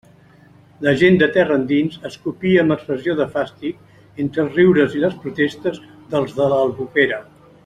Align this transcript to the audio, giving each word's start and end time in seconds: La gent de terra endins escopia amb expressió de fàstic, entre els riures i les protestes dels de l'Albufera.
La 0.85 0.93
gent 1.01 1.17
de 1.23 1.27
terra 1.35 1.57
endins 1.61 1.99
escopia 2.09 2.63
amb 2.63 2.75
expressió 2.77 3.15
de 3.21 3.29
fàstic, 3.35 3.85
entre 4.25 4.45
els 4.47 4.59
riures 4.61 4.97
i 5.01 5.05
les 5.07 5.17
protestes 5.27 5.81
dels 6.17 6.39
de 6.41 6.53
l'Albufera. 6.55 7.23